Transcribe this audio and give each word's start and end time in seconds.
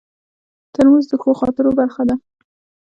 ترموز 0.73 1.05
د 1.09 1.13
ښو 1.21 1.31
خاطرو 1.39 1.71
برخه 1.79 2.03
ده. 2.09 2.15